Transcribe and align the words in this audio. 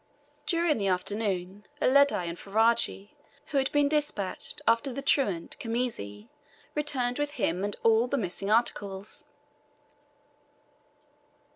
During 0.47 0.79
the 0.79 0.87
afternoon, 0.87 1.63
Uledi 1.79 2.27
and 2.27 2.35
Ferajji, 2.35 3.11
who 3.45 3.59
had 3.59 3.71
been 3.71 3.87
despatched 3.87 4.59
after 4.67 4.91
the 4.91 5.03
truant 5.03 5.55
Khamisi, 5.59 6.27
returned 6.73 7.19
with 7.19 7.33
him 7.33 7.63
and 7.63 7.75
all 7.83 8.07
the 8.07 8.17
missing 8.17 8.49
articles. 8.49 9.25